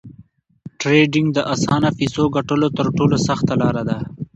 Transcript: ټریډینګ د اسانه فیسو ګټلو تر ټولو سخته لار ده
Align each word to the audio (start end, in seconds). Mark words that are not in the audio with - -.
ټریډینګ 0.79 1.27
د 1.33 1.39
اسانه 1.53 1.89
فیسو 1.97 2.23
ګټلو 2.35 2.67
تر 2.77 2.87
ټولو 2.97 3.15
سخته 3.27 3.53
لار 3.61 3.77
ده 3.89 3.97